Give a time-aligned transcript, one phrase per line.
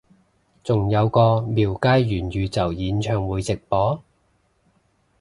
[0.63, 4.01] 仲有個廟街元宇宙演唱會直播？